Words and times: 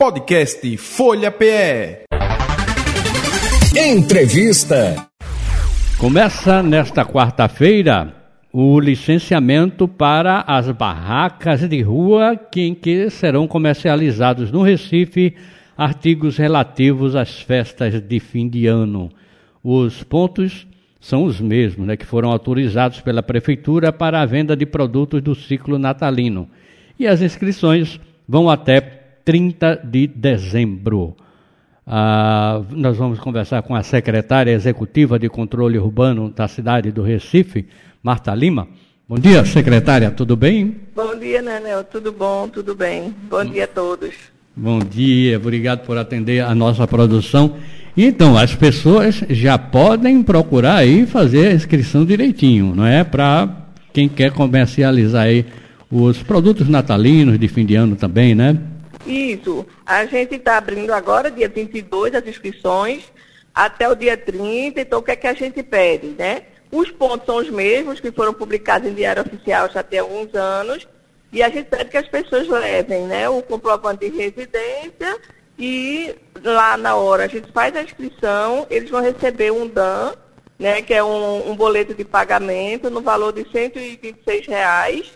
Podcast 0.00 0.78
Folha 0.78 1.30
PE. 1.30 2.04
Entrevista. 3.76 4.96
Começa 5.98 6.62
nesta 6.62 7.04
quarta-feira 7.04 8.14
o 8.50 8.80
licenciamento 8.80 9.86
para 9.86 10.40
as 10.46 10.70
barracas 10.70 11.68
de 11.68 11.82
rua 11.82 12.34
que, 12.34 12.62
em 12.62 12.74
que 12.74 13.10
serão 13.10 13.46
comercializados 13.46 14.50
no 14.50 14.62
Recife 14.62 15.36
artigos 15.76 16.38
relativos 16.38 17.14
às 17.14 17.38
festas 17.38 18.00
de 18.00 18.20
fim 18.20 18.48
de 18.48 18.66
ano. 18.66 19.10
Os 19.62 20.02
pontos 20.02 20.66
são 20.98 21.24
os 21.24 21.42
mesmos, 21.42 21.86
né, 21.86 21.94
que 21.94 22.06
foram 22.06 22.30
autorizados 22.30 23.02
pela 23.02 23.22
Prefeitura 23.22 23.92
para 23.92 24.22
a 24.22 24.24
venda 24.24 24.56
de 24.56 24.64
produtos 24.64 25.20
do 25.20 25.34
ciclo 25.34 25.78
natalino. 25.78 26.48
E 26.98 27.06
as 27.06 27.20
inscrições 27.20 28.00
vão 28.26 28.48
até 28.48 28.99
30 29.24 29.76
de 29.84 30.06
dezembro. 30.06 31.16
Ah, 31.86 32.62
nós 32.70 32.96
vamos 32.96 33.18
conversar 33.18 33.62
com 33.62 33.74
a 33.74 33.82
secretária 33.82 34.52
executiva 34.52 35.18
de 35.18 35.28
controle 35.28 35.78
urbano 35.78 36.30
da 36.30 36.46
cidade 36.46 36.92
do 36.92 37.02
Recife, 37.02 37.66
Marta 38.02 38.34
Lima. 38.34 38.68
Bom 39.08 39.16
dia, 39.16 39.44
secretária, 39.44 40.08
tudo 40.10 40.36
bem? 40.36 40.76
Bom 40.94 41.18
dia, 41.18 41.42
Nenel, 41.42 41.82
tudo 41.82 42.12
bom, 42.12 42.48
tudo 42.48 42.76
bem. 42.76 43.12
Bom 43.28 43.44
dia 43.44 43.64
a 43.64 43.66
todos. 43.66 44.14
Bom 44.54 44.78
dia, 44.78 45.36
obrigado 45.36 45.84
por 45.84 45.98
atender 45.98 46.44
a 46.44 46.54
nossa 46.54 46.86
produção. 46.86 47.56
Então, 47.96 48.38
as 48.38 48.54
pessoas 48.54 49.24
já 49.28 49.58
podem 49.58 50.22
procurar 50.22 50.76
aí 50.76 51.06
fazer 51.06 51.48
a 51.48 51.54
inscrição 51.54 52.04
direitinho, 52.04 52.72
não 52.74 52.86
é? 52.86 53.02
Para 53.02 53.48
quem 53.92 54.08
quer 54.08 54.30
comercializar 54.30 55.24
aí 55.24 55.44
os 55.90 56.22
produtos 56.22 56.68
natalinos 56.68 57.36
de 57.36 57.48
fim 57.48 57.66
de 57.66 57.74
ano 57.74 57.96
também, 57.96 58.34
né? 58.34 58.56
Isso. 59.06 59.66
A 59.84 60.04
gente 60.04 60.34
está 60.34 60.56
abrindo 60.56 60.92
agora, 60.92 61.30
dia 61.30 61.48
22, 61.48 62.14
as 62.14 62.26
inscrições, 62.26 63.04
até 63.54 63.88
o 63.88 63.94
dia 63.94 64.16
30. 64.16 64.80
Então, 64.80 65.00
o 65.00 65.02
que 65.02 65.10
é 65.10 65.16
que 65.16 65.26
a 65.26 65.34
gente 65.34 65.62
pede, 65.62 66.08
né? 66.08 66.42
Os 66.70 66.90
pontos 66.90 67.26
são 67.26 67.36
os 67.36 67.50
mesmos, 67.50 67.98
que 67.98 68.12
foram 68.12 68.32
publicados 68.32 68.88
em 68.88 68.94
Diário 68.94 69.22
Oficial 69.22 69.70
já 69.70 69.82
tem 69.82 69.98
alguns 69.98 70.34
anos. 70.34 70.86
E 71.32 71.42
a 71.42 71.48
gente 71.48 71.66
pede 71.66 71.90
que 71.90 71.96
as 71.96 72.08
pessoas 72.08 72.48
levem 72.48 73.06
né, 73.06 73.28
o 73.28 73.42
comprovante 73.42 74.08
de 74.10 74.16
residência 74.16 75.18
e 75.56 76.14
lá 76.42 76.76
na 76.76 76.96
hora 76.96 77.24
a 77.24 77.28
gente 77.28 77.52
faz 77.52 77.76
a 77.76 77.82
inscrição, 77.82 78.66
eles 78.68 78.90
vão 78.90 79.00
receber 79.00 79.52
um 79.52 79.68
DAN, 79.68 80.14
né, 80.58 80.82
que 80.82 80.92
é 80.92 81.04
um, 81.04 81.50
um 81.50 81.54
boleto 81.54 81.94
de 81.94 82.04
pagamento 82.04 82.90
no 82.90 83.00
valor 83.00 83.32
de 83.32 83.48
126 83.50 84.46
reais 84.46 85.12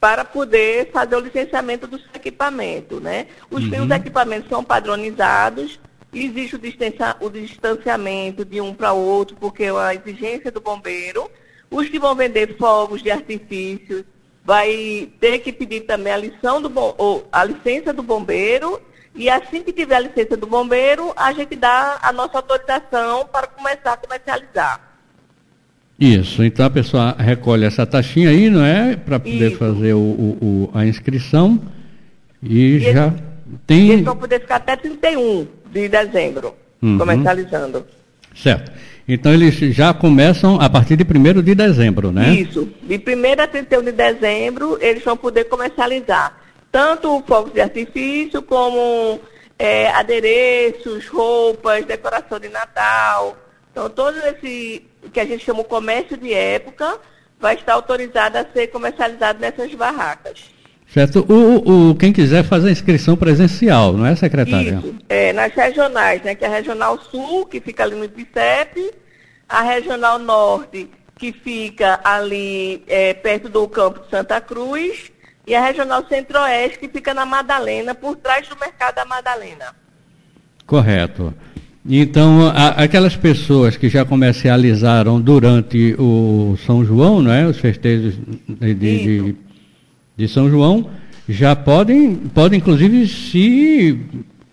para 0.00 0.24
poder 0.24 0.90
fazer 0.92 1.16
o 1.16 1.20
licenciamento 1.20 1.86
dos 1.86 2.04
equipamentos, 2.14 3.00
né? 3.00 3.26
Os, 3.50 3.64
uhum. 3.64 3.84
os 3.84 3.90
equipamentos 3.90 4.48
são 4.48 4.62
padronizados, 4.62 5.80
existe 6.12 6.56
o, 6.56 6.58
distancia, 6.58 7.16
o 7.20 7.28
distanciamento 7.28 8.44
de 8.44 8.60
um 8.60 8.72
para 8.72 8.92
outro, 8.92 9.36
porque 9.36 9.64
é 9.64 9.70
a 9.70 9.94
exigência 9.94 10.50
do 10.50 10.60
bombeiro. 10.60 11.30
Os 11.70 11.88
que 11.88 11.98
vão 11.98 12.14
vender 12.14 12.56
fogos 12.56 13.02
de 13.02 13.10
artifício 13.10 14.04
vai 14.44 15.10
ter 15.20 15.40
que 15.40 15.52
pedir 15.52 15.80
também 15.80 16.12
a, 16.12 16.16
lição 16.16 16.62
do, 16.62 16.72
ou, 16.96 17.28
a 17.30 17.44
licença 17.44 17.92
do 17.92 18.02
bombeiro 18.02 18.80
e 19.14 19.28
assim 19.28 19.62
que 19.62 19.72
tiver 19.72 19.96
a 19.96 20.00
licença 20.00 20.36
do 20.36 20.46
bombeiro, 20.46 21.12
a 21.16 21.32
gente 21.32 21.56
dá 21.56 21.98
a 22.00 22.12
nossa 22.12 22.38
autorização 22.38 23.26
para 23.26 23.48
começar 23.48 23.94
a 23.94 23.96
comercializar. 23.96 24.87
Isso, 25.98 26.44
então 26.44 26.64
a 26.64 26.70
pessoa 26.70 27.16
recolhe 27.18 27.64
essa 27.64 27.84
taxinha 27.84 28.30
aí, 28.30 28.48
não 28.48 28.64
é? 28.64 28.94
Para 28.94 29.18
poder 29.18 29.48
Isso. 29.48 29.58
fazer 29.58 29.94
o, 29.94 29.98
o, 29.98 30.70
a 30.72 30.86
inscrição 30.86 31.60
e, 32.40 32.76
e 32.76 32.80
já 32.80 33.06
eles, 33.06 33.20
tem. 33.66 33.90
Eles 33.90 34.04
vão 34.04 34.16
poder 34.16 34.40
ficar 34.40 34.56
até 34.56 34.76
31 34.76 35.46
de 35.72 35.88
dezembro, 35.88 36.54
uhum. 36.80 36.98
comercializando. 36.98 37.84
Certo. 38.34 38.70
Então 39.08 39.32
eles 39.32 39.54
já 39.74 39.92
começam 39.92 40.60
a 40.60 40.68
partir 40.70 40.94
de 40.96 41.02
1 41.02 41.42
de 41.42 41.54
dezembro, 41.54 42.12
né? 42.12 42.30
Isso. 42.30 42.68
De 42.82 42.96
1 42.96 43.42
a 43.42 43.46
31 43.48 43.82
de 43.82 43.92
dezembro, 43.92 44.78
eles 44.80 45.02
vão 45.02 45.16
poder 45.16 45.44
comercializar 45.44 46.36
tanto 46.70 47.22
fogos 47.26 47.52
de 47.52 47.60
artifício 47.60 48.42
como 48.42 49.18
é, 49.58 49.88
adereços, 49.90 51.08
roupas, 51.08 51.84
decoração 51.86 52.38
de 52.38 52.48
Natal. 52.50 53.36
Então 53.70 53.88
todo 53.90 54.16
esse 54.18 54.84
que 55.12 55.20
a 55.20 55.24
gente 55.24 55.44
chama 55.44 55.62
de 55.62 55.68
comércio 55.68 56.16
de 56.16 56.32
época, 56.32 56.98
vai 57.40 57.54
estar 57.54 57.74
autorizado 57.74 58.38
a 58.38 58.46
ser 58.52 58.68
comercializado 58.68 59.38
nessas 59.38 59.72
barracas. 59.74 60.44
Certo. 60.88 61.24
O, 61.28 61.90
o, 61.90 61.94
quem 61.94 62.12
quiser 62.12 62.44
fazer 62.44 62.68
a 62.68 62.72
inscrição 62.72 63.16
presencial, 63.16 63.92
não 63.92 64.06
é, 64.06 64.16
secretária? 64.16 64.80
Isso. 64.82 64.94
É, 65.08 65.32
nas 65.32 65.52
regionais, 65.54 66.22
né? 66.22 66.34
Que 66.34 66.44
é 66.44 66.48
a 66.48 66.50
Regional 66.50 66.98
Sul, 66.98 67.46
que 67.46 67.60
fica 67.60 67.84
ali 67.84 67.94
no 67.94 68.04
IPCEP, 68.04 68.90
a 69.48 69.62
Regional 69.62 70.18
Norte, 70.18 70.90
que 71.16 71.30
fica 71.30 72.00
ali 72.02 72.82
é, 72.86 73.12
perto 73.12 73.48
do 73.50 73.68
campo 73.68 74.00
de 74.00 74.08
Santa 74.08 74.40
Cruz, 74.40 75.12
e 75.46 75.54
a 75.54 75.60
Regional 75.60 76.06
Centro-Oeste, 76.08 76.78
que 76.78 76.88
fica 76.88 77.12
na 77.12 77.26
Madalena, 77.26 77.94
por 77.94 78.16
trás 78.16 78.48
do 78.48 78.56
Mercado 78.56 78.94
da 78.94 79.04
Madalena. 79.04 79.76
Correto. 80.66 81.34
Então, 81.88 82.48
a, 82.48 82.68
aquelas 82.82 83.16
pessoas 83.16 83.76
que 83.76 83.88
já 83.88 84.04
comercializaram 84.04 85.18
durante 85.18 85.94
o 85.98 86.56
São 86.66 86.84
João, 86.84 87.22
não 87.22 87.32
é? 87.32 87.46
Os 87.46 87.58
festejos 87.58 88.14
de, 88.46 88.74
de, 88.74 89.34
de, 90.16 90.28
São 90.28 90.50
João, 90.50 90.90
já 91.26 91.56
podem, 91.56 92.14
podem 92.14 92.58
inclusive 92.58 93.08
se 93.08 93.98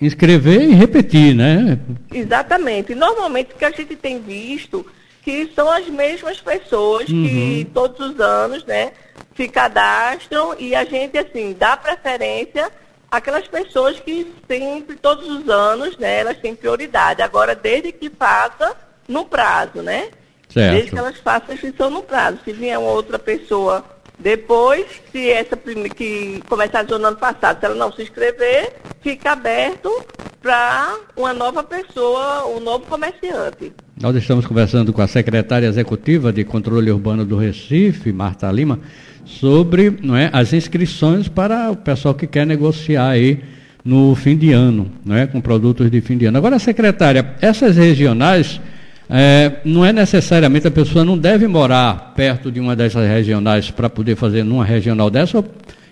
inscrever 0.00 0.62
e 0.62 0.74
repetir, 0.74 1.34
né? 1.34 1.80
Exatamente. 2.12 2.94
Normalmente 2.94 3.52
o 3.54 3.58
que 3.58 3.64
a 3.64 3.70
gente 3.72 3.96
tem 3.96 4.20
visto 4.20 4.86
que 5.22 5.50
são 5.56 5.68
as 5.68 5.88
mesmas 5.88 6.40
pessoas 6.40 7.08
uhum. 7.08 7.24
que 7.24 7.66
todos 7.74 7.98
os 7.98 8.20
anos, 8.20 8.64
né, 8.64 8.92
se 9.36 9.48
cadastram 9.48 10.54
e 10.56 10.72
a 10.72 10.84
gente 10.84 11.18
assim 11.18 11.56
dá 11.58 11.76
preferência 11.76 12.70
aquelas 13.10 13.46
pessoas 13.48 13.98
que 14.00 14.34
sempre, 14.48 14.96
todos 14.96 15.28
os 15.28 15.48
anos, 15.48 15.96
né, 15.96 16.20
elas 16.20 16.38
têm 16.38 16.54
prioridade. 16.54 17.22
Agora, 17.22 17.54
desde 17.54 17.92
que 17.92 18.10
faça 18.10 18.76
no 19.08 19.24
prazo, 19.24 19.82
né? 19.82 20.10
Certo. 20.48 20.72
Desde 20.72 20.90
que 20.90 20.98
elas 20.98 21.18
façam 21.18 21.50
a 21.50 21.54
inscrição 21.54 21.90
no 21.90 22.02
prazo. 22.02 22.38
Se 22.44 22.52
vier 22.52 22.78
uma 22.78 22.90
outra 22.90 23.18
pessoa 23.18 23.84
depois, 24.18 24.86
se 25.12 25.30
essa 25.30 25.56
que 25.56 26.42
começar 26.48 26.84
no 26.84 26.94
ano 26.94 27.16
passado, 27.16 27.60
se 27.60 27.66
ela 27.66 27.74
não 27.74 27.92
se 27.92 28.02
inscrever, 28.02 28.74
fica 29.02 29.32
aberto 29.32 29.90
para 30.40 30.96
uma 31.14 31.34
nova 31.34 31.62
pessoa, 31.62 32.46
um 32.46 32.60
novo 32.60 32.86
comerciante. 32.86 33.74
Nós 33.98 34.14
estamos 34.14 34.44
conversando 34.44 34.92
com 34.92 35.00
a 35.00 35.06
secretária 35.06 35.66
executiva 35.66 36.30
de 36.30 36.44
Controle 36.44 36.90
Urbano 36.90 37.24
do 37.24 37.34
Recife, 37.34 38.12
Marta 38.12 38.52
Lima, 38.52 38.78
sobre 39.24 39.86
é, 39.86 40.28
as 40.34 40.52
inscrições 40.52 41.28
para 41.28 41.70
o 41.70 41.76
pessoal 41.76 42.14
que 42.14 42.26
quer 42.26 42.46
negociar 42.46 43.08
aí 43.08 43.40
no 43.82 44.14
fim 44.14 44.36
de 44.36 44.52
ano, 44.52 44.92
não 45.02 45.16
é, 45.16 45.26
com 45.26 45.40
produtos 45.40 45.90
de 45.90 45.98
fim 46.02 46.18
de 46.18 46.26
ano. 46.26 46.36
Agora, 46.36 46.58
secretária, 46.58 47.26
essas 47.40 47.78
regionais, 47.78 48.60
é, 49.08 49.60
não 49.64 49.82
é 49.82 49.94
necessariamente 49.94 50.68
a 50.68 50.70
pessoa 50.70 51.02
não 51.02 51.16
deve 51.16 51.46
morar 51.46 52.12
perto 52.14 52.52
de 52.52 52.60
uma 52.60 52.76
dessas 52.76 53.08
regionais 53.08 53.70
para 53.70 53.88
poder 53.88 54.14
fazer 54.14 54.44
numa 54.44 54.64
regional 54.64 55.08
dessa, 55.08 55.38
ou 55.38 55.44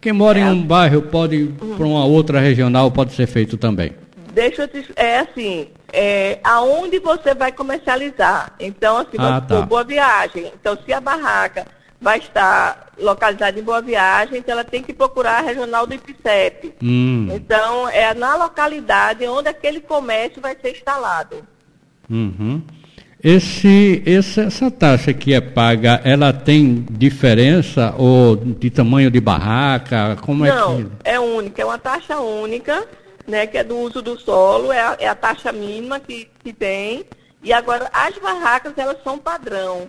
quem 0.00 0.12
mora 0.12 0.38
é. 0.38 0.42
em 0.42 0.52
um 0.52 0.62
bairro 0.62 1.02
pode 1.02 1.34
ir 1.34 1.48
para 1.76 1.84
uma 1.84 2.04
outra 2.04 2.38
regional, 2.38 2.92
pode 2.92 3.12
ser 3.12 3.26
feito 3.26 3.56
também. 3.56 3.90
Deixa 4.32 4.62
eu 4.62 4.68
te, 4.68 4.84
é 4.94 5.18
assim, 5.18 5.66
é, 5.92 6.38
aonde 6.44 6.98
você 6.98 7.34
vai 7.34 7.52
comercializar. 7.52 8.52
Então, 8.58 8.98
assim, 8.98 9.16
ah, 9.18 9.40
tá. 9.40 9.62
boa 9.62 9.84
viagem. 9.84 10.52
Então, 10.54 10.78
se 10.84 10.92
a 10.92 11.00
barraca 11.00 11.66
vai 12.00 12.18
estar 12.18 12.92
localizada 12.98 13.58
em 13.58 13.62
Boa 13.62 13.82
Viagem, 13.82 14.38
então 14.38 14.52
ela 14.52 14.64
tem 14.64 14.82
que 14.82 14.92
procurar 14.92 15.38
a 15.38 15.42
regional 15.42 15.86
do 15.86 15.94
IPCEP. 15.94 16.74
Hum. 16.82 17.28
Então, 17.34 17.88
é 17.88 18.14
na 18.14 18.36
localidade 18.36 19.26
onde 19.26 19.48
aquele 19.48 19.80
comércio 19.80 20.40
vai 20.40 20.56
ser 20.60 20.72
instalado. 20.72 21.36
Uhum. 22.08 22.62
Esse, 23.22 24.00
esse, 24.06 24.40
essa 24.40 24.70
taxa 24.70 25.12
que 25.12 25.34
é 25.34 25.40
paga, 25.40 26.00
ela 26.04 26.32
tem 26.32 26.86
diferença 26.88 27.92
ou 27.98 28.36
de 28.36 28.70
tamanho 28.70 29.10
de 29.10 29.20
barraca? 29.20 30.16
Como 30.20 30.44
Não, 30.44 30.74
é 30.74 30.76
que... 30.76 30.88
é 31.04 31.20
única, 31.20 31.62
é 31.62 31.64
uma 31.64 31.78
taxa 31.78 32.20
única, 32.20 32.86
né, 33.28 33.46
que 33.46 33.58
é 33.58 33.62
do 33.62 33.76
uso 33.78 34.00
do 34.00 34.18
solo, 34.18 34.72
é 34.72 34.80
a, 34.80 34.96
é 34.98 35.06
a 35.06 35.14
taxa 35.14 35.52
mínima 35.52 36.00
que, 36.00 36.28
que 36.42 36.52
tem. 36.52 37.04
E 37.42 37.52
agora, 37.52 37.88
as 37.92 38.16
barracas, 38.18 38.72
elas 38.76 38.96
são 39.04 39.18
padrão. 39.18 39.88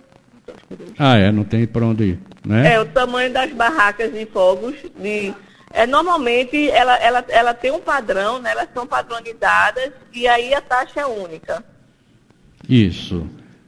Ah, 0.98 1.16
é, 1.16 1.32
não 1.32 1.44
tem 1.44 1.66
para 1.66 1.86
onde 1.86 2.04
ir, 2.04 2.20
né? 2.44 2.74
É, 2.74 2.80
o 2.80 2.84
tamanho 2.86 3.32
das 3.32 3.52
barracas 3.52 4.12
de 4.12 4.26
fogos, 4.26 4.74
de, 4.96 5.32
é, 5.72 5.86
normalmente 5.86 6.68
ela, 6.70 6.96
ela, 6.96 7.24
ela 7.28 7.54
tem 7.54 7.70
um 7.70 7.80
padrão, 7.80 8.40
né? 8.40 8.50
Elas 8.50 8.68
são 8.74 8.86
padronizadas 8.86 9.92
e 10.12 10.26
aí 10.26 10.52
a 10.52 10.60
taxa 10.60 11.00
é 11.00 11.06
única. 11.06 11.64
Isso. 12.68 13.26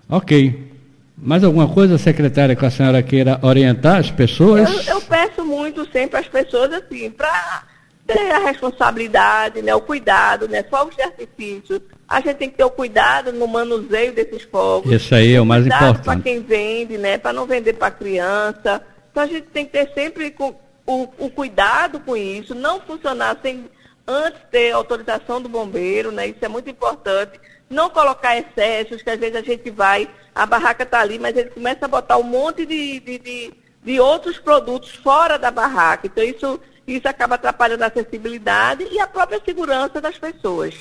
Ok. 0.08 0.70
Mais 1.16 1.44
alguma 1.44 1.68
coisa, 1.68 1.96
secretária, 1.98 2.56
que 2.56 2.66
a 2.66 2.70
senhora 2.70 3.02
queira 3.02 3.38
orientar 3.42 3.98
as 3.98 4.10
pessoas? 4.10 4.68
Eu, 4.88 4.94
eu 4.94 5.00
peço 5.02 5.44
muito 5.44 5.88
sempre 5.92 6.18
às 6.18 6.26
pessoas 6.26 6.72
assim, 6.72 7.10
para 7.10 7.62
ter 8.06 8.30
a 8.32 8.38
responsabilidade, 8.38 9.62
né, 9.62 9.74
o 9.74 9.80
cuidado, 9.80 10.48
né, 10.48 10.62
fogos 10.64 10.96
de 10.96 11.02
artifício. 11.02 11.80
A 12.08 12.20
gente 12.20 12.36
tem 12.36 12.50
que 12.50 12.56
ter 12.56 12.64
o 12.64 12.70
cuidado 12.70 13.32
no 13.32 13.46
manuseio 13.46 14.12
desses 14.12 14.42
fogos. 14.42 14.92
Isso 14.92 15.14
aí 15.14 15.34
é 15.34 15.40
o 15.40 15.46
mais 15.46 15.66
importante. 15.66 16.04
Para 16.04 16.20
quem 16.20 16.40
vende, 16.40 16.98
né, 16.98 17.16
para 17.18 17.32
não 17.32 17.46
vender 17.46 17.74
para 17.74 17.90
criança. 17.90 18.82
Então 19.10 19.22
a 19.22 19.26
gente 19.26 19.46
tem 19.48 19.64
que 19.64 19.72
ter 19.72 19.92
sempre 19.94 20.34
o, 20.38 20.54
o, 20.86 21.08
o 21.18 21.30
cuidado 21.30 22.00
com 22.00 22.16
isso, 22.16 22.54
não 22.54 22.80
funcionar 22.80 23.38
sem 23.42 23.64
antes 24.06 24.40
ter 24.50 24.72
autorização 24.72 25.40
do 25.40 25.48
bombeiro, 25.48 26.10
né? 26.10 26.26
Isso 26.26 26.44
é 26.44 26.48
muito 26.48 26.68
importante. 26.68 27.40
Não 27.70 27.88
colocar 27.88 28.36
excessos, 28.36 29.02
que 29.02 29.08
às 29.08 29.18
vezes 29.18 29.36
a 29.36 29.42
gente 29.42 29.70
vai, 29.70 30.08
a 30.34 30.44
barraca 30.44 30.82
está 30.82 31.00
ali, 31.00 31.18
mas 31.18 31.36
ele 31.36 31.50
começa 31.50 31.84
a 31.84 31.88
botar 31.88 32.18
um 32.18 32.22
monte 32.22 32.66
de, 32.66 33.00
de, 33.00 33.18
de, 33.18 33.52
de 33.82 34.00
outros 34.00 34.38
produtos 34.38 34.90
fora 34.96 35.38
da 35.38 35.50
barraca. 35.50 36.06
Então 36.06 36.24
isso 36.24 36.60
isso 36.86 37.08
acaba 37.08 37.36
atrapalhando 37.36 37.84
a 37.84 37.86
acessibilidade 37.86 38.86
e 38.90 38.98
a 38.98 39.06
própria 39.06 39.40
segurança 39.44 40.00
das 40.00 40.18
pessoas. 40.18 40.74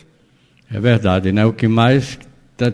É 0.73 0.79
verdade, 0.79 1.31
né? 1.31 1.45
O 1.45 1.53
que 1.53 1.67
mais 1.67 2.17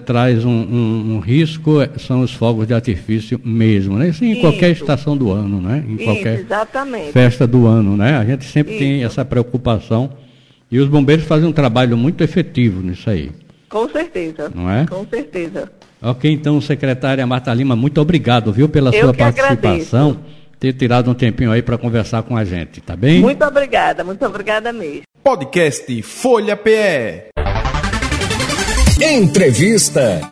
traz 0.05 0.43
um, 0.43 0.49
um, 0.49 1.15
um, 1.15 1.19
risco 1.19 1.77
são 1.97 2.21
os 2.21 2.33
fogos 2.33 2.67
de 2.67 2.73
artifício 2.73 3.39
mesmo, 3.43 3.97
né? 3.97 4.09
Isso 4.09 4.25
em 4.25 4.33
Isso. 4.33 4.41
qualquer 4.41 4.71
estação 4.71 5.15
do 5.15 5.31
ano, 5.31 5.61
né? 5.61 5.83
Em 5.87 5.95
Isso, 5.95 6.03
qualquer 6.03 6.39
exatamente. 6.39 7.13
festa 7.13 7.47
do 7.47 7.65
ano, 7.65 7.95
né? 7.95 8.17
A 8.17 8.25
gente 8.25 8.43
sempre 8.43 8.73
Isso. 8.73 8.79
tem 8.79 9.03
essa 9.03 9.23
preocupação 9.23 10.09
e 10.69 10.79
os 10.79 10.89
bombeiros 10.89 11.25
fazem 11.25 11.47
um 11.47 11.53
trabalho 11.53 11.95
muito 11.95 12.21
efetivo 12.21 12.81
nisso 12.81 13.09
aí. 13.09 13.31
Com 13.69 13.87
certeza. 13.87 14.51
Não 14.53 14.69
é? 14.69 14.85
Com 14.85 15.05
certeza. 15.07 15.71
Ok, 16.01 16.29
então, 16.31 16.59
secretária 16.59 17.25
Marta 17.25 17.53
Lima, 17.53 17.75
muito 17.75 17.99
obrigado, 18.01 18.51
viu, 18.51 18.67
pela 18.67 18.93
Eu 18.93 19.05
sua 19.05 19.13
participação. 19.13 20.09
Agradeço 20.09 20.19
ter 20.59 20.73
tirado 20.73 21.11
um 21.11 21.13
tempinho 21.13 21.51
aí 21.51 21.61
para 21.61 21.77
conversar 21.77 22.23
com 22.23 22.35
a 22.35 22.43
gente, 22.43 22.81
tá 22.81 22.95
bem? 22.95 23.21
Muito 23.21 23.43
obrigada, 23.43 24.03
muito 24.03 24.25
obrigada 24.25 24.73
mesmo. 24.73 25.03
Podcast 25.23 26.01
Folha 26.01 26.55
PE. 26.55 27.29
Entrevista. 29.01 30.31